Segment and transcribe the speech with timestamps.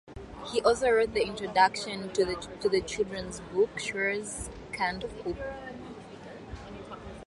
[0.51, 5.37] He also wrote the introduction to the children's book "Shrews Can't Hoop".